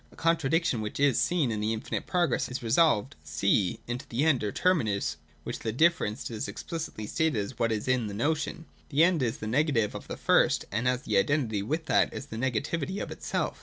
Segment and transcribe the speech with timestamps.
[0.09, 4.43] That contradiction which is seen in the infinite progress is resolved (c) into the end
[4.43, 8.65] or terminus, where the differenced is explicitly stated as what it is in notion.
[8.89, 12.25] The end is the negative of the first, and as the identity with that, is
[12.25, 13.59] the negativity of itself.